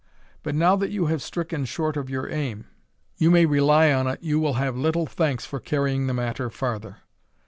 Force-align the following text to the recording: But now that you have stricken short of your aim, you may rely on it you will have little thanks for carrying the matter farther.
But 0.41 0.55
now 0.55 0.75
that 0.77 0.89
you 0.89 1.05
have 1.05 1.21
stricken 1.21 1.63
short 1.65 1.95
of 1.95 2.09
your 2.09 2.27
aim, 2.27 2.65
you 3.17 3.29
may 3.29 3.45
rely 3.45 3.93
on 3.93 4.07
it 4.07 4.23
you 4.23 4.39
will 4.39 4.53
have 4.55 4.75
little 4.75 5.05
thanks 5.05 5.45
for 5.45 5.59
carrying 5.59 6.07
the 6.07 6.13
matter 6.15 6.49
farther. 6.49 7.01